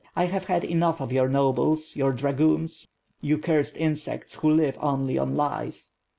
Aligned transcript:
I 0.15 0.23
have 0.25 0.45
had 0.45 0.63
enough 0.63 0.99
of 0.99 1.11
your 1.11 1.29
nobles, 1.29 1.95
your 1.95 2.11
dragoons, 2.11 2.87
you 3.21 3.37
cursed 3.37 3.77
insects, 3.77 4.33
who 4.33 4.49
live 4.49 4.79
only 4.81 5.19
on 5.19 5.35
lies." 5.35 5.95